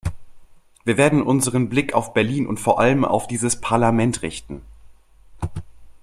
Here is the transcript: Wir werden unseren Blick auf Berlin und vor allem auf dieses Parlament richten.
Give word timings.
Wir 0.83 0.97
werden 0.97 1.21
unseren 1.21 1.69
Blick 1.69 1.93
auf 1.93 2.15
Berlin 2.15 2.47
und 2.47 2.59
vor 2.59 2.79
allem 2.79 3.05
auf 3.05 3.27
dieses 3.27 3.61
Parlament 3.61 4.23
richten. 4.23 4.63